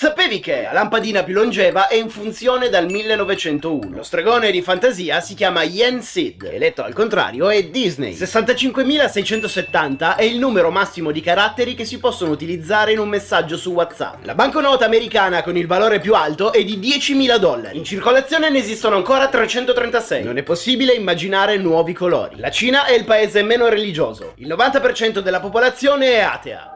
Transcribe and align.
Sapevi 0.00 0.38
che 0.38 0.62
la 0.62 0.70
lampadina 0.70 1.24
più 1.24 1.34
longeva 1.34 1.88
è 1.88 1.96
in 1.96 2.08
funzione 2.08 2.68
dal 2.68 2.88
1901? 2.88 3.96
Lo 3.96 4.04
stregone 4.04 4.52
di 4.52 4.62
fantasia 4.62 5.20
si 5.20 5.34
chiama 5.34 5.64
Yen 5.64 6.02
Sid, 6.02 6.44
e 6.44 6.56
letto 6.56 6.84
al 6.84 6.92
contrario 6.92 7.48
è 7.48 7.64
Disney. 7.64 8.12
65.670 8.12 10.14
è 10.14 10.22
il 10.22 10.38
numero 10.38 10.70
massimo 10.70 11.10
di 11.10 11.20
caratteri 11.20 11.74
che 11.74 11.84
si 11.84 11.98
possono 11.98 12.30
utilizzare 12.30 12.92
in 12.92 13.00
un 13.00 13.08
messaggio 13.08 13.56
su 13.56 13.72
WhatsApp. 13.72 14.24
La 14.24 14.36
banconota 14.36 14.84
americana 14.84 15.42
con 15.42 15.56
il 15.56 15.66
valore 15.66 15.98
più 15.98 16.14
alto 16.14 16.52
è 16.52 16.62
di 16.62 16.78
10.000 16.78 17.36
dollari. 17.36 17.76
In 17.76 17.82
circolazione 17.82 18.50
ne 18.50 18.58
esistono 18.58 18.94
ancora 18.94 19.26
336. 19.26 20.22
Non 20.22 20.38
è 20.38 20.44
possibile 20.44 20.92
immaginare 20.92 21.56
nuovi 21.56 21.92
colori. 21.92 22.38
La 22.38 22.52
Cina 22.52 22.84
è 22.84 22.92
il 22.92 23.04
paese 23.04 23.42
meno 23.42 23.66
religioso. 23.66 24.34
Il 24.36 24.46
90% 24.46 25.18
della 25.18 25.40
popolazione 25.40 26.12
è 26.12 26.20
atea. 26.20 26.74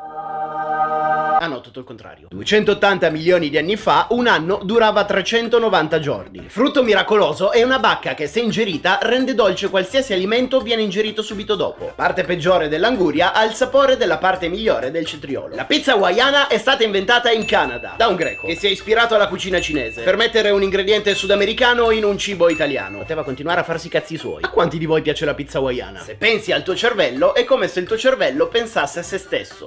Ah 1.42 1.48
no, 1.48 1.60
tutto 1.60 1.80
il 1.80 1.84
contrario. 1.84 2.28
280 2.30 3.10
milioni 3.10 3.50
di 3.50 3.58
anni 3.58 3.74
fa, 3.74 4.06
un 4.10 4.28
anno 4.28 4.60
durava 4.62 5.04
390 5.04 5.98
giorni. 5.98 6.38
Il 6.38 6.48
frutto 6.48 6.84
miracoloso 6.84 7.50
è 7.50 7.64
una 7.64 7.80
bacca 7.80 8.14
che, 8.14 8.28
se 8.28 8.38
ingerita, 8.38 9.00
rende 9.02 9.34
dolce 9.34 9.68
qualsiasi 9.68 10.12
alimento 10.12 10.60
viene 10.60 10.82
ingerito 10.82 11.20
subito 11.20 11.56
dopo. 11.56 11.86
La 11.86 11.92
parte 11.96 12.22
peggiore 12.22 12.68
dell'anguria 12.68 13.32
ha 13.32 13.42
il 13.42 13.54
sapore 13.54 13.96
della 13.96 14.18
parte 14.18 14.46
migliore 14.46 14.92
del 14.92 15.04
cetriolo. 15.04 15.56
La 15.56 15.64
pizza 15.64 15.94
hawaiana 15.94 16.46
è 16.46 16.58
stata 16.58 16.84
inventata 16.84 17.32
in 17.32 17.44
Canada 17.44 17.94
da 17.96 18.06
un 18.06 18.14
greco 18.14 18.46
che 18.46 18.54
si 18.54 18.68
è 18.68 18.70
ispirato 18.70 19.16
alla 19.16 19.26
cucina 19.26 19.60
cinese 19.60 20.02
per 20.02 20.16
mettere 20.16 20.50
un 20.50 20.62
ingrediente 20.62 21.12
sudamericano 21.16 21.90
in 21.90 22.04
un 22.04 22.18
cibo 22.18 22.50
italiano. 22.50 22.98
Poteva 22.98 23.24
continuare 23.24 23.58
a 23.58 23.64
farsi 23.64 23.88
i 23.88 23.90
cazzi 23.90 24.16
suoi. 24.16 24.44
A 24.44 24.50
quanti 24.50 24.78
di 24.78 24.86
voi 24.86 25.02
piace 25.02 25.24
la 25.24 25.34
pizza 25.34 25.58
hawaiana? 25.58 26.02
Se 26.02 26.14
pensi 26.14 26.52
al 26.52 26.62
tuo 26.62 26.76
cervello, 26.76 27.34
è 27.34 27.44
come 27.44 27.66
se 27.66 27.80
il 27.80 27.86
tuo 27.86 27.98
cervello 27.98 28.46
pensasse 28.46 29.00
a 29.00 29.02
se 29.02 29.18
stesso. 29.18 29.66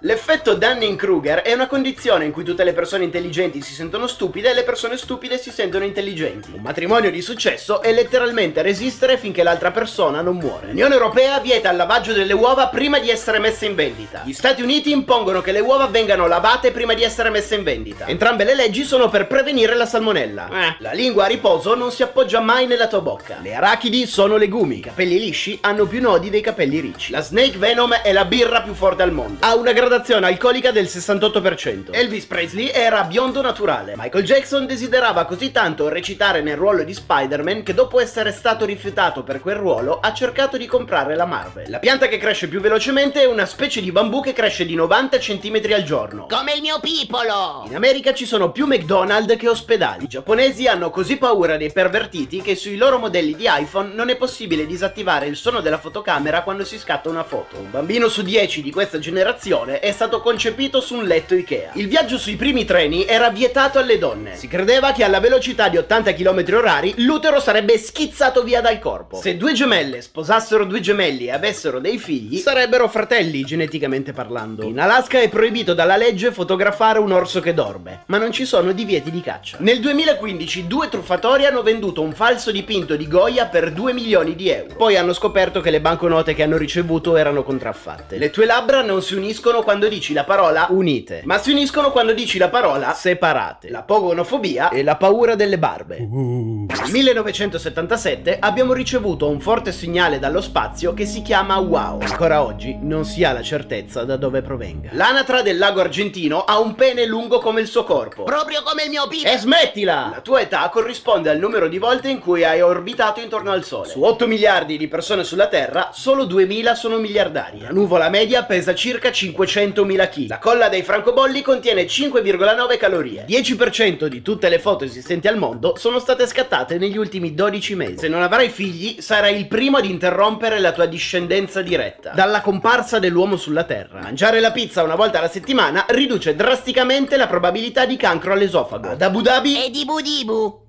L'effetto 0.00 0.52
Dunning-Kruger 0.52 1.40
è 1.40 1.54
una 1.54 1.66
condizione 1.66 2.26
in 2.26 2.30
cui 2.30 2.44
tutte 2.44 2.64
le 2.64 2.74
persone 2.74 3.04
intelligenti 3.04 3.62
si 3.62 3.72
sentono 3.72 4.06
stupide 4.06 4.50
e 4.50 4.54
le 4.54 4.62
persone 4.62 4.98
stupide 4.98 5.38
si 5.38 5.50
sentono 5.50 5.84
intelligenti. 5.84 6.50
Un 6.54 6.60
matrimonio 6.60 7.10
di 7.10 7.22
successo 7.22 7.80
è 7.80 7.94
letteralmente 7.94 8.60
resistere 8.60 9.16
finché 9.16 9.42
l'altra 9.42 9.70
persona 9.70 10.20
non 10.20 10.36
muore. 10.36 10.66
L'Unione 10.66 10.92
Europea 10.92 11.40
vieta 11.40 11.70
il 11.70 11.78
lavaggio 11.78 12.12
delle 12.12 12.34
uova 12.34 12.66
prima 12.66 12.98
di 12.98 13.08
essere 13.08 13.38
messe 13.38 13.64
in 13.64 13.74
vendita. 13.74 14.20
Gli 14.26 14.34
Stati 14.34 14.60
Uniti 14.60 14.90
impongono 14.90 15.40
che 15.40 15.52
le 15.52 15.60
uova 15.60 15.86
vengano 15.86 16.26
lavate 16.26 16.72
prima 16.72 16.92
di 16.92 17.02
essere 17.02 17.30
messe 17.30 17.54
in 17.54 17.62
vendita. 17.62 18.06
Entrambe 18.06 18.44
le 18.44 18.54
leggi 18.54 18.84
sono 18.84 19.08
per 19.08 19.26
prevenire 19.26 19.74
la 19.74 19.86
salmonella. 19.86 20.48
Eh. 20.52 20.76
La 20.80 20.92
lingua 20.92 21.24
a 21.24 21.28
riposo 21.28 21.74
non 21.74 21.90
si 21.90 22.02
appoggia 22.02 22.40
mai 22.40 22.66
nella 22.66 22.86
tua 22.86 23.00
bocca. 23.00 23.38
Le 23.40 23.54
arachidi 23.54 24.06
sono 24.06 24.36
legumi. 24.36 24.76
I 24.76 24.82
capelli 24.82 25.18
lisci 25.18 25.56
hanno 25.62 25.86
più 25.86 26.02
nodi 26.02 26.28
dei 26.28 26.42
capelli 26.42 26.80
ricci. 26.80 27.12
La 27.12 27.22
Snake 27.22 27.56
Venom 27.56 27.94
è 27.94 28.12
la 28.12 28.26
birra 28.26 28.60
più 28.60 28.74
forte 28.74 29.02
al 29.02 29.12
mondo. 29.12 29.38
Ha 29.40 29.54
una 29.54 29.72
gradazione 29.86 30.26
alcolica 30.26 30.72
del 30.72 30.86
68%. 30.86 31.92
Elvis 31.92 32.24
Presley 32.24 32.70
era 32.70 33.04
biondo 33.04 33.40
naturale. 33.40 33.94
Michael 33.96 34.24
Jackson 34.24 34.66
desiderava 34.66 35.24
così 35.26 35.52
tanto 35.52 35.88
recitare 35.88 36.42
nel 36.42 36.56
ruolo 36.56 36.82
di 36.82 36.92
Spider-Man 36.92 37.62
che 37.62 37.72
dopo 37.72 38.00
essere 38.00 38.32
stato 38.32 38.64
rifiutato 38.64 39.22
per 39.22 39.40
quel 39.40 39.54
ruolo 39.54 40.00
ha 40.00 40.12
cercato 40.12 40.56
di 40.56 40.66
comprare 40.66 41.14
la 41.14 41.24
Marvel. 41.24 41.70
La 41.70 41.78
pianta 41.78 42.08
che 42.08 42.18
cresce 42.18 42.48
più 42.48 42.60
velocemente 42.60 43.22
è 43.22 43.26
una 43.26 43.46
specie 43.46 43.80
di 43.80 43.92
bambù 43.92 44.20
che 44.20 44.32
cresce 44.32 44.66
di 44.66 44.74
90 44.74 45.18
cm 45.18 45.60
al 45.72 45.84
giorno. 45.84 46.26
Come 46.28 46.54
il 46.54 46.62
mio 46.62 46.80
pipolo! 46.80 47.64
In 47.68 47.76
America 47.76 48.12
ci 48.12 48.26
sono 48.26 48.50
più 48.50 48.66
McDonald's 48.66 49.36
che 49.36 49.48
ospedali. 49.48 50.04
I 50.04 50.08
giapponesi 50.08 50.66
hanno 50.66 50.90
così 50.90 51.16
paura 51.16 51.56
dei 51.56 51.70
pervertiti 51.70 52.42
che 52.42 52.56
sui 52.56 52.76
loro 52.76 52.98
modelli 52.98 53.36
di 53.36 53.46
iPhone 53.48 53.94
non 53.94 54.08
è 54.08 54.16
possibile 54.16 54.66
disattivare 54.66 55.26
il 55.26 55.36
suono 55.36 55.60
della 55.60 55.78
fotocamera 55.78 56.42
quando 56.42 56.64
si 56.64 56.76
scatta 56.76 57.08
una 57.08 57.22
foto. 57.22 57.56
Un 57.58 57.70
bambino 57.70 58.08
su 58.08 58.22
10 58.22 58.62
di 58.62 58.72
questa 58.72 58.98
generazione 58.98 59.75
è 59.80 59.92
stato 59.92 60.20
concepito 60.20 60.80
su 60.80 60.96
un 60.96 61.04
letto 61.04 61.34
Ikea. 61.34 61.72
Il 61.74 61.88
viaggio 61.88 62.18
sui 62.18 62.36
primi 62.36 62.64
treni 62.64 63.06
era 63.06 63.30
vietato 63.30 63.78
alle 63.78 63.98
donne. 63.98 64.36
Si 64.36 64.48
credeva 64.48 64.92
che 64.92 65.04
alla 65.04 65.20
velocità 65.20 65.68
di 65.68 65.76
80 65.76 66.12
km 66.14 66.44
orari 66.54 66.94
l'utero 66.98 67.40
sarebbe 67.40 67.78
schizzato 67.78 68.42
via 68.42 68.60
dal 68.60 68.78
corpo. 68.78 69.20
Se 69.20 69.36
due 69.36 69.52
gemelle 69.52 70.02
sposassero 70.02 70.64
due 70.64 70.80
gemelli 70.80 71.26
e 71.26 71.32
avessero 71.32 71.78
dei 71.78 71.98
figli, 71.98 72.38
sarebbero 72.38 72.88
fratelli 72.88 73.42
geneticamente 73.44 74.12
parlando. 74.12 74.64
In 74.64 74.80
Alaska 74.80 75.20
è 75.20 75.28
proibito 75.28 75.74
dalla 75.74 75.96
legge 75.96 76.32
fotografare 76.32 76.98
un 76.98 77.12
orso 77.12 77.40
che 77.40 77.54
dorme, 77.54 78.02
ma 78.06 78.18
non 78.18 78.32
ci 78.32 78.44
sono 78.44 78.72
divieti 78.72 79.10
di 79.10 79.20
caccia. 79.20 79.56
Nel 79.60 79.80
2015 79.80 80.66
due 80.66 80.88
truffatori 80.88 81.46
hanno 81.46 81.62
venduto 81.62 82.02
un 82.02 82.12
falso 82.12 82.50
dipinto 82.50 82.96
di 82.96 83.08
Goya 83.08 83.46
per 83.46 83.72
2 83.72 83.92
milioni 83.92 84.34
di 84.34 84.48
euro. 84.48 84.74
Poi 84.76 84.96
hanno 84.96 85.12
scoperto 85.12 85.60
che 85.60 85.70
le 85.70 85.80
banconote 85.80 86.34
che 86.34 86.42
hanno 86.42 86.56
ricevuto 86.56 87.16
erano 87.16 87.42
contraffatte. 87.42 88.18
Le 88.18 88.30
tue 88.30 88.46
labbra 88.46 88.82
non 88.82 89.02
si 89.02 89.14
uniscono 89.14 89.62
quando 89.66 89.88
dici 89.88 90.12
la 90.12 90.22
parola 90.22 90.68
unite, 90.70 91.22
ma 91.24 91.38
si 91.38 91.50
uniscono 91.50 91.90
quando 91.90 92.12
dici 92.12 92.38
la 92.38 92.48
parola 92.48 92.92
separate. 92.92 93.68
La 93.68 93.82
pogonofobia 93.82 94.68
e 94.68 94.84
la 94.84 94.94
paura 94.94 95.34
delle 95.34 95.58
barbe. 95.58 95.98
Nel 95.98 96.68
1977 96.88 98.36
abbiamo 98.38 98.72
ricevuto 98.72 99.28
un 99.28 99.40
forte 99.40 99.72
segnale 99.72 100.20
dallo 100.20 100.40
spazio 100.40 100.94
che 100.94 101.04
si 101.04 101.20
chiama 101.20 101.58
WOW. 101.58 102.00
Ancora 102.00 102.44
oggi 102.44 102.78
non 102.80 103.04
si 103.04 103.24
ha 103.24 103.32
la 103.32 103.42
certezza 103.42 104.04
da 104.04 104.16
dove 104.16 104.40
provenga. 104.40 104.90
L'anatra 104.92 105.42
del 105.42 105.58
lago 105.58 105.80
argentino 105.80 106.44
ha 106.44 106.60
un 106.60 106.76
pene 106.76 107.04
lungo 107.04 107.40
come 107.40 107.60
il 107.60 107.66
suo 107.66 107.82
corpo. 107.82 108.22
Proprio 108.22 108.62
come 108.62 108.84
il 108.84 108.90
mio 108.90 109.08
pipolo! 109.08 109.34
E 109.34 109.38
smettila! 109.38 110.10
La 110.12 110.20
tua 110.20 110.42
età 110.42 110.68
corrisponde 110.68 111.28
al 111.28 111.38
numero 111.38 111.66
di 111.66 111.78
volte 111.78 112.08
in 112.08 112.20
cui 112.20 112.44
hai 112.44 112.60
orbitato 112.60 113.18
intorno 113.18 113.50
al 113.50 113.64
Sole. 113.64 113.88
Su 113.88 114.04
8 114.04 114.28
miliardi 114.28 114.76
di 114.76 114.86
persone 114.86 115.24
sulla 115.24 115.48
Terra, 115.48 115.90
solo 115.92 116.24
2000 116.24 116.76
sono 116.76 116.98
miliardari. 116.98 117.62
La 117.62 117.70
nuvola 117.70 118.08
media 118.08 118.44
pesa 118.44 118.76
circa 118.76 119.10
500.000 119.56 120.08
kg. 120.10 120.28
La 120.28 120.38
colla 120.38 120.68
dei 120.68 120.82
francobolli 120.82 121.40
contiene 121.40 121.84
5,9 121.84 122.76
calorie. 122.76 123.24
10% 123.26 124.06
di 124.06 124.20
tutte 124.20 124.48
le 124.48 124.58
foto 124.58 124.84
esistenti 124.84 125.28
al 125.28 125.38
mondo 125.38 125.74
sono 125.76 125.98
state 125.98 126.26
scattate 126.26 126.76
negli 126.76 126.98
ultimi 126.98 127.34
12 127.34 127.74
mesi. 127.74 127.98
Se 127.98 128.08
non 128.08 128.22
avrai 128.22 128.50
figli, 128.50 129.00
sarai 129.00 129.36
il 129.36 129.48
primo 129.48 129.78
ad 129.78 129.86
interrompere 129.86 130.58
la 130.58 130.72
tua 130.72 130.86
discendenza 130.86 131.62
diretta. 131.62 132.10
Dalla 132.10 132.42
comparsa 132.42 132.98
dell'uomo 132.98 133.36
sulla 133.36 133.64
Terra. 133.64 134.00
Mangiare 134.00 134.40
la 134.40 134.52
pizza 134.52 134.82
una 134.82 134.94
volta 134.94 135.18
alla 135.18 135.28
settimana 135.28 135.86
riduce 135.88 136.34
drasticamente 136.34 137.16
la 137.16 137.26
probabilità 137.26 137.86
di 137.86 137.96
cancro 137.96 138.32
all'esofago. 138.32 138.90
Ad 138.90 139.02
Abu 139.02 139.22
Dhabi 139.22 139.64
E 139.64 139.70
dibu 139.70 140.00
dibu! 140.00 140.65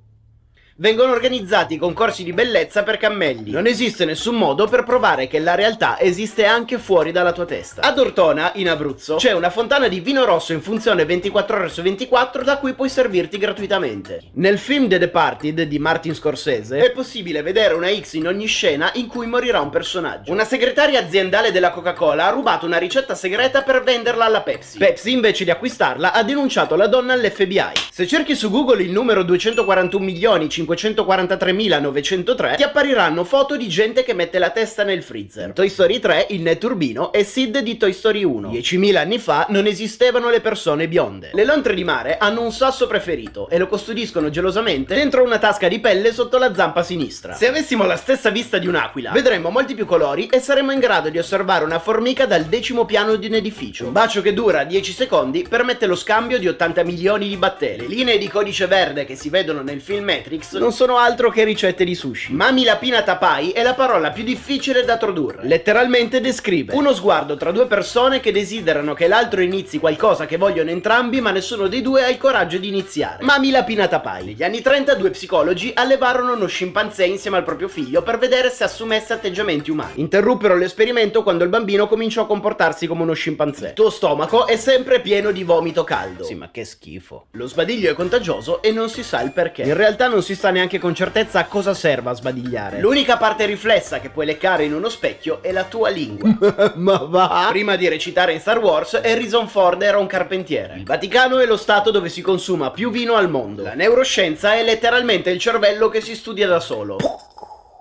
Vengono 0.80 1.12
organizzati 1.12 1.78
concorsi 1.78 2.24
di 2.24 2.34
bellezza 2.34 2.84
per 2.84 2.98
cammelli. 2.98 3.52
Non 3.52 3.66
esiste 3.66 4.06
nessun 4.06 4.36
modo 4.36 4.68
per 4.68 4.84
provare 4.84 5.28
che 5.28 5.40
la 5.40 5.56
realtà 5.56 6.00
esiste 6.00 6.46
anche 6.46 6.78
fuori 6.78 7.12
dalla 7.12 7.32
tua 7.32 7.46
testa. 7.46 7.82
Ad 7.82 7.98
Ortona, 7.98 8.52
in 8.56 8.70
Abruzzo, 8.70 9.16
c'è 9.16 9.32
una 9.32 9.50
fontana 9.50 9.88
di 9.88 10.00
vino 10.00 10.24
rosso 10.24 10.54
in 10.54 10.62
funzione 10.62 11.06
24 11.06 11.58
ore 11.58 11.70
su 11.70 11.82
24 11.82 12.44
da 12.44 12.58
cui 12.58 12.74
puoi 12.74 12.90
servirti 12.90 13.40
gratuitamente. 13.40 14.22
Nel 14.34 14.60
film 14.60 14.88
The 14.88 15.00
Departed 15.00 15.64
di 15.64 15.80
Martin 15.80 16.14
Scorsese 16.14 16.78
è 16.78 16.92
possibile 16.92 17.42
vedere 17.42 17.74
una 17.74 17.92
X 17.92 18.14
in 18.14 18.28
ogni 18.28 18.46
scena 18.46 18.92
in 18.94 19.08
cui 19.08 19.26
morirà 19.26 19.60
un 19.62 19.72
personaggio. 19.72 20.32
Una 20.32 20.46
segretaria 20.46 21.00
aziendale 21.00 21.52
della 21.52 21.72
Coca-Cola 21.72 22.28
ha 22.28 22.32
rubato 22.32 22.68
una 22.68 22.78
ricetta 22.78 23.16
segreta 23.16 23.64
per 23.64 23.82
venderla 23.82 24.26
alla 24.26 24.42
Pepsi. 24.42 24.78
Pepsi, 24.78 25.12
invece 25.12 25.44
di 25.44 25.50
acquistarla, 25.50 26.14
ha 26.14 26.22
denunciato 26.22 26.76
la 26.76 26.88
donna 26.88 27.14
all'FBI. 27.14 27.72
Se 27.92 28.06
cerchi 28.06 28.36
su 28.36 28.52
Google 28.52 28.84
il 28.84 28.92
numero 28.92 29.24
241 29.24 30.06
milioni 30.06 30.48
543.903 30.74 32.56
ti 32.56 32.64
appariranno 32.64 33.24
foto 33.24 33.56
di 33.56 33.68
gente 33.68 34.04
che 34.04 34.14
mette 34.14 34.40
la 34.40 34.50
testa 34.50 34.84
nel 34.84 35.04
freezer. 35.04 35.54
Toy 35.54 35.70
Story 35.70 36.00
3 36.00 36.28
il 36.30 36.42
netturbino 36.42 37.12
è 37.12 37.24
Sid 37.24 37.60
di 37.60 37.78
Toy 37.78 37.94
Story 37.94 38.24
1. 38.24 38.52
10.000 38.52 38.96
anni 38.96 39.20
fa 39.20 39.46
non 39.50 39.66
esistevano 39.66 40.30
le 40.30 40.42
persone 40.42 40.88
bionde. 40.88 41.32
Le 41.34 41.46
lontre 41.46 41.74
di 41.74 41.84
mare 41.84 42.18
hanno 42.18 42.42
un 42.42 42.52
sasso 42.52 42.88
preferito 42.88 43.50
e 43.50 43.58
lo 43.58 43.68
custodiscono 43.68 44.30
gelosamente 44.30 44.96
dentro 44.96 45.24
una 45.24 45.38
tasca 45.38 45.68
di 45.68 45.80
pelle 45.80 46.14
sotto 46.14 46.38
la 46.38 46.54
zampa 46.54 46.84
sinistra. 46.84 47.34
Se 47.34 47.48
avessimo 47.48 47.86
la 47.86 47.98
stessa 47.98 48.30
vista 48.30 48.58
di 48.58 48.68
un'aquila, 48.68 49.12
vedremmo 49.12 49.50
molti 49.50 49.76
più 49.76 49.86
colori 49.86 50.28
e 50.28 50.40
saremmo 50.40 50.72
in 50.72 50.80
grado 50.80 51.10
di 51.10 51.18
osservare 51.18 51.64
una 51.64 51.80
formica 51.80 52.26
dal 52.26 52.46
decimo 52.46 52.86
piano 52.86 53.16
di 53.16 53.28
un 53.28 53.34
edificio. 53.34 53.86
Un 53.86 53.92
bacio 53.92 54.22
che 54.22 54.34
dura 54.34 54.64
10 54.64 54.92
secondi 54.92 55.46
permette 55.48 55.86
lo 55.86 55.96
scambio 55.96 56.40
di 56.40 56.48
80 56.48 56.84
milioni 56.84 57.28
di 57.28 57.38
batteri. 57.38 57.88
Le 57.88 57.88
linee 57.88 58.18
di 58.18 58.28
codice 58.28 58.68
verde 58.68 59.06
che 59.06 59.16
si 59.16 59.30
vedono 59.30 59.62
nel 59.62 59.82
film 59.82 60.06
Matrix 60.06 60.57
non 60.58 60.72
sono 60.72 60.98
altro 60.98 61.30
che 61.30 61.44
ricette 61.44 61.84
di 61.84 61.96
sushi. 61.96 62.34
Mami 62.34 62.64
Lapina 62.64 63.02
Tapai 63.02 63.52
è 63.52 63.64
la 63.64 63.74
parola 63.74 64.12
più 64.12 64.24
difficile 64.24 64.84
da 64.84 64.98
tradurre. 64.98 65.48
Letteralmente 65.48 66.22
descrive 66.22 66.74
uno 66.74 66.94
sguardo 66.94 67.38
tra 67.38 67.52
due 67.52 67.68
persone 67.68 68.20
che 68.20 68.32
desiderano 68.32 68.94
che 68.94 69.08
l'altro 69.08 69.42
inizi 69.42 69.80
qualcosa 69.80 70.26
che 70.26 70.38
vogliono 70.38 70.70
entrambi, 70.70 71.22
ma 71.22 71.32
nessuno 71.32 71.68
dei 71.68 71.82
due 71.82 72.04
ha 72.04 72.10
il 72.10 72.18
coraggio 72.18 72.58
di 72.58 72.68
iniziare. 72.68 73.24
Mami 73.24 73.52
Lapina 73.52 73.88
Tapai. 73.88 74.26
Negli 74.26 74.44
anni 74.44 74.62
30 74.62 74.96
due 74.96 75.12
psicologi 75.12 75.72
allevarono 75.74 76.34
uno 76.34 76.48
scimpanzé 76.48 77.06
insieme 77.06 77.38
al 77.38 77.44
proprio 77.44 77.68
figlio 77.68 78.02
per 78.02 78.18
vedere 78.18 78.50
se 78.50 78.64
assumesse 78.64 79.14
atteggiamenti 79.14 79.72
umani. 79.72 79.94
Interruppero 79.96 80.56
l'esperimento 80.56 81.24
quando 81.24 81.44
il 81.44 81.50
bambino 81.50 81.88
cominciò 81.88 82.24
a 82.24 82.28
comportarsi 82.28 82.88
come 82.88 83.04
uno 83.04 83.14
scimpanzé. 83.14 83.68
Il 83.68 83.74
tuo 83.74 83.90
stomaco 83.90 84.48
è 84.48 84.58
sempre 84.58 85.02
pieno 85.02 85.32
di 85.32 85.44
vomito 85.44 85.84
caldo. 85.84 86.24
Sì, 86.24 86.36
ma 86.36 86.50
che 86.52 86.66
schifo. 86.66 87.28
Lo 87.32 87.48
sbadiglio 87.48 87.92
è 87.92 87.94
contagioso 87.94 88.62
e 88.62 88.72
non 88.72 88.90
si 88.90 89.04
sa 89.04 89.22
il 89.22 89.32
perché. 89.32 89.64
In 89.64 89.74
realtà 89.74 90.08
non 90.08 90.24
si 90.24 90.36
sa 90.36 90.47
neanche 90.50 90.80
con 90.80 90.94
certezza 90.94 91.40
a 91.40 91.46
cosa 91.46 91.74
serva 91.74 92.14
sbadigliare. 92.14 92.80
L'unica 92.80 93.18
parte 93.18 93.46
riflessa 93.46 94.00
che 94.00 94.10
puoi 94.10 94.26
leccare 94.26 94.66
in 94.66 94.74
uno 94.74 94.90
specchio 94.90 95.40
è 95.42 95.52
la 95.52 95.64
tua 95.64 95.90
lingua. 95.90 96.36
ma 96.76 96.98
va? 96.98 97.48
Prima 97.50 97.76
di 97.76 97.88
recitare 97.88 98.34
in 98.34 98.40
Star 98.40 98.60
Wars, 98.60 98.94
Harrison 98.94 99.48
Ford 99.48 99.82
era 99.82 99.98
un 99.98 100.08
carpentiere. 100.08 100.76
Il 100.78 100.86
Vaticano 100.86 101.40
è 101.40 101.46
lo 101.46 101.58
stato 101.58 101.92
dove 101.92 102.10
si 102.10 102.22
consuma 102.22 102.72
più 102.72 102.92
vino 102.92 103.16
al 103.16 103.30
mondo. 103.30 103.64
La 103.64 103.74
neuroscienza 103.74 104.56
è 104.56 104.64
letteralmente 104.64 105.30
il 105.30 105.40
cervello 105.40 105.90
che 105.90 106.02
si 106.02 106.16
studia 106.16 106.48
da 106.48 106.60
solo. 106.60 106.98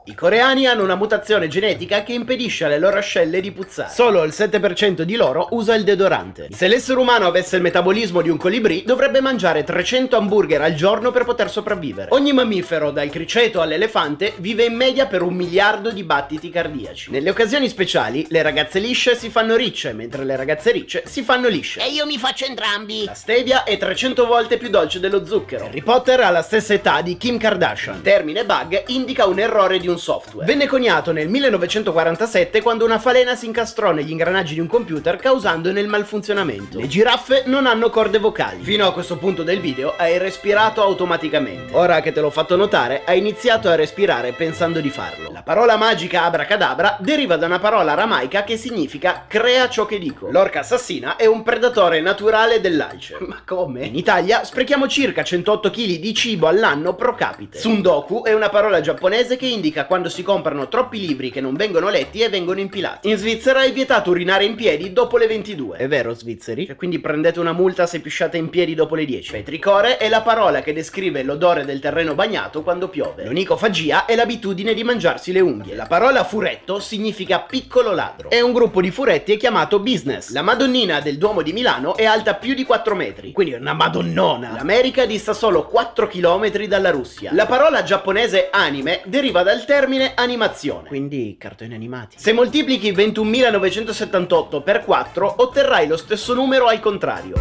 I 0.08 0.14
coreani 0.14 0.68
hanno 0.68 0.84
una 0.84 0.94
mutazione 0.94 1.48
genetica 1.48 2.04
che 2.04 2.12
impedisce 2.12 2.64
alle 2.64 2.78
loro 2.78 2.96
ascelle 2.96 3.40
di 3.40 3.50
puzzare. 3.50 3.92
Solo 3.92 4.22
il 4.22 4.32
7% 4.32 5.02
di 5.02 5.16
loro 5.16 5.48
usa 5.50 5.74
il 5.74 5.82
deodorante. 5.82 6.46
Se 6.52 6.68
l'essere 6.68 7.00
umano 7.00 7.26
avesse 7.26 7.56
il 7.56 7.62
metabolismo 7.62 8.22
di 8.22 8.28
un 8.28 8.36
colibrì, 8.36 8.84
dovrebbe 8.86 9.20
mangiare 9.20 9.64
300 9.64 10.16
hamburger 10.16 10.62
al 10.62 10.74
giorno 10.74 11.10
per 11.10 11.24
poter 11.24 11.50
sopravvivere. 11.50 12.10
Ogni 12.12 12.32
mammifero, 12.32 12.92
dal 12.92 13.10
criceto 13.10 13.60
all'elefante, 13.60 14.34
vive 14.36 14.66
in 14.66 14.76
media 14.76 15.06
per 15.06 15.22
un 15.22 15.34
miliardo 15.34 15.90
di 15.90 16.04
battiti 16.04 16.50
cardiaci. 16.50 17.10
Nelle 17.10 17.30
occasioni 17.30 17.68
speciali, 17.68 18.26
le 18.28 18.42
ragazze 18.42 18.78
lisce 18.78 19.16
si 19.16 19.28
fanno 19.28 19.56
ricce, 19.56 19.92
mentre 19.92 20.24
le 20.24 20.36
ragazze 20.36 20.70
ricce 20.70 21.02
si 21.04 21.22
fanno 21.22 21.48
lisce. 21.48 21.80
E 21.80 21.90
io 21.90 22.06
mi 22.06 22.16
faccio 22.16 22.44
entrambi. 22.44 23.06
La 23.06 23.14
stevia 23.14 23.64
è 23.64 23.76
300 23.76 24.24
volte 24.24 24.56
più 24.56 24.68
dolce 24.68 25.00
dello 25.00 25.26
zucchero. 25.26 25.64
Harry 25.64 25.82
Potter 25.82 26.20
ha 26.20 26.30
la 26.30 26.42
stessa 26.42 26.74
età 26.74 27.00
di 27.00 27.16
Kim 27.16 27.38
Kardashian. 27.38 27.96
Il 27.96 28.02
termine 28.02 28.44
bug 28.44 28.84
indica 28.86 29.26
un 29.26 29.40
errore 29.40 29.80
di 29.80 29.88
un 29.88 29.94
software. 29.98 30.46
Venne 30.46 30.66
coniato 30.66 31.12
nel 31.12 31.28
1947 31.28 32.62
quando 32.62 32.84
una 32.84 32.98
falena 32.98 33.34
si 33.34 33.46
incastrò 33.46 33.92
negli 33.92 34.10
ingranaggi 34.10 34.54
di 34.54 34.60
un 34.60 34.66
computer 34.66 35.16
causandone 35.16 35.80
il 35.80 35.88
malfunzionamento. 35.88 36.78
Le 36.78 36.88
giraffe 36.88 37.42
non 37.46 37.66
hanno 37.66 37.90
corde 37.90 38.18
vocali. 38.18 38.62
Fino 38.62 38.86
a 38.86 38.92
questo 38.92 39.16
punto 39.16 39.42
del 39.42 39.60
video 39.60 39.94
hai 39.96 40.18
respirato 40.18 40.82
automaticamente. 40.82 41.74
Ora 41.74 42.00
che 42.00 42.12
te 42.12 42.20
l'ho 42.20 42.30
fatto 42.30 42.56
notare, 42.56 43.02
hai 43.04 43.18
iniziato 43.18 43.68
a 43.68 43.74
respirare 43.74 44.32
pensando 44.32 44.80
di 44.80 44.90
farlo. 44.90 45.30
La 45.32 45.42
parola 45.42 45.76
magica 45.76 46.24
abracadabra 46.24 46.96
deriva 47.00 47.36
da 47.36 47.46
una 47.46 47.58
parola 47.58 47.92
aramaica 47.92 48.44
che 48.44 48.56
significa 48.56 49.24
crea 49.26 49.68
ciò 49.68 49.86
che 49.86 49.98
dico. 49.98 50.28
L'orca 50.30 50.60
assassina 50.60 51.16
è 51.16 51.26
un 51.26 51.42
predatore 51.42 52.00
naturale 52.00 52.60
dell'alce. 52.60 53.16
Ma 53.20 53.42
come? 53.44 53.86
In 53.86 53.96
Italia 53.96 54.44
sprechiamo 54.44 54.86
circa 54.86 55.22
108 55.22 55.70
kg 55.70 55.98
di 55.98 56.14
cibo 56.14 56.46
all'anno 56.46 56.94
pro 56.94 57.14
capite. 57.14 57.58
Sundoku 57.58 58.22
è 58.24 58.32
una 58.32 58.48
parola 58.48 58.80
giapponese 58.80 59.36
che 59.36 59.46
indica 59.46 59.85
quando 59.86 60.08
si 60.08 60.22
comprano 60.22 60.68
troppi 60.68 60.98
libri 60.98 61.30
che 61.30 61.40
non 61.40 61.54
vengono 61.54 61.88
letti 61.88 62.20
e 62.20 62.28
vengono 62.28 62.60
impilati. 62.60 63.08
In 63.08 63.16
Svizzera 63.16 63.62
è 63.62 63.72
vietato 63.72 64.10
urinare 64.10 64.44
in 64.44 64.54
piedi 64.54 64.92
dopo 64.92 65.16
le 65.16 65.26
22. 65.26 65.78
È 65.78 65.88
vero, 65.88 66.14
svizzeri? 66.14 66.66
Cioè, 66.66 66.76
quindi 66.76 66.98
prendete 66.98 67.40
una 67.40 67.52
multa 67.52 67.86
se 67.86 68.00
pisciate 68.00 68.36
in 68.36 68.48
piedi 68.48 68.74
dopo 68.74 68.94
le 68.94 69.04
10. 69.04 69.32
Petricore 69.32 69.96
è 69.96 70.08
la 70.08 70.22
parola 70.22 70.60
che 70.60 70.72
descrive 70.72 71.22
l'odore 71.22 71.64
del 71.64 71.80
terreno 71.80 72.14
bagnato 72.14 72.62
quando 72.62 72.88
piove. 72.88 73.24
L'onicofagia 73.24 74.04
è 74.04 74.14
l'abitudine 74.14 74.74
di 74.74 74.84
mangiarsi 74.84 75.32
le 75.32 75.40
unghie. 75.40 75.74
La 75.74 75.86
parola 75.86 76.24
furetto 76.24 76.80
significa 76.80 77.40
piccolo 77.40 77.92
ladro. 77.92 78.30
E 78.30 78.40
un 78.40 78.52
gruppo 78.52 78.80
di 78.80 78.90
furetti 78.90 79.32
è 79.32 79.36
chiamato 79.36 79.78
business. 79.78 80.30
La 80.32 80.42
Madonnina 80.42 81.00
del 81.00 81.18
Duomo 81.18 81.42
di 81.42 81.52
Milano 81.52 81.96
è 81.96 82.04
alta 82.04 82.34
più 82.34 82.54
di 82.54 82.64
4 82.64 82.94
metri. 82.94 83.32
Quindi 83.32 83.54
è 83.54 83.58
una 83.58 83.74
madonnona. 83.74 84.52
L'America 84.52 85.06
dista 85.06 85.32
solo 85.32 85.66
4 85.66 86.06
km 86.06 86.64
dalla 86.66 86.90
Russia. 86.90 87.30
La 87.32 87.46
parola 87.46 87.82
giapponese 87.82 88.48
anime 88.50 89.02
deriva 89.04 89.42
dal 89.42 89.60
termine 89.78 90.14
animazione. 90.14 90.88
Quindi 90.88 91.36
cartoni 91.38 91.74
animati. 91.74 92.16
Se 92.18 92.32
moltiplichi 92.32 92.92
21.978 92.92 94.62
per 94.62 94.82
4, 94.82 95.34
otterrai 95.36 95.86
lo 95.86 95.98
stesso 95.98 96.32
numero 96.32 96.64
al 96.66 96.80
contrario. 96.80 97.34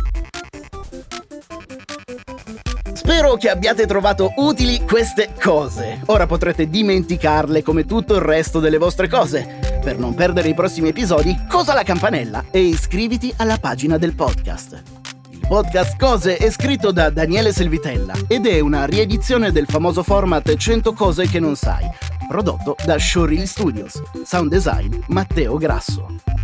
Spero 2.92 3.36
che 3.36 3.50
abbiate 3.50 3.86
trovato 3.86 4.34
utili 4.36 4.82
queste 4.82 5.30
cose. 5.42 6.02
Ora 6.08 6.26
potrete 6.26 6.68
dimenticarle 6.68 7.64
come 7.64 7.86
tutto 7.86 8.16
il 8.16 8.22
resto 8.22 8.60
delle 8.60 8.80
vostre 8.80 9.08
cose. 9.08 9.80
Per 9.82 9.98
non 9.98 10.14
perdere 10.14 10.50
i 10.50 10.54
prossimi 10.54 10.90
episodi, 10.90 11.34
cosa 11.48 11.74
la 11.74 11.84
campanella 11.84 12.46
e 12.52 12.60
iscriviti 12.60 13.34
alla 13.38 13.58
pagina 13.60 13.98
del 13.98 14.14
podcast. 14.14 14.84
Il 15.30 15.40
podcast 15.48 15.96
Cose 15.98 16.36
è 16.36 16.50
scritto 16.50 16.92
da 16.92 17.10
Daniele 17.10 17.54
Selvitella 17.54 18.14
ed 18.28 18.46
è 18.46 18.60
una 18.60 18.86
riedizione 18.86 19.52
del 19.52 19.68
famoso 19.68 20.02
format 20.02 20.54
100 20.54 20.92
cose 20.94 21.28
che 21.28 21.40
non 21.40 21.56
sai, 21.56 21.88
prodotto 22.28 22.76
da 22.86 22.98
Showreel 22.98 23.48
Studios. 23.48 24.02
Sound 24.24 24.50
design 24.50 25.04
Matteo 25.08 25.58
Grasso. 25.58 26.35